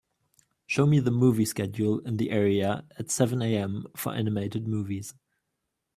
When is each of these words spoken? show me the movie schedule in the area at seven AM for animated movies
show 0.65 0.87
me 0.87 0.99
the 0.99 1.11
movie 1.11 1.45
schedule 1.45 1.99
in 1.99 2.17
the 2.17 2.31
area 2.31 2.83
at 2.97 3.11
seven 3.11 3.39
AM 3.39 3.85
for 3.95 4.11
animated 4.11 4.67
movies 4.67 5.13